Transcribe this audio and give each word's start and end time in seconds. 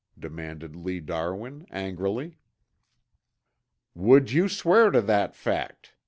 demanded 0.17 0.75
Lee 0.75 0.99
Darwin, 0.99 1.63
angrily. 1.69 2.39
"Would 3.93 4.31
you 4.31 4.49
swear 4.49 4.89
to 4.89 4.99
that 4.99 5.35
fact?" 5.35 5.93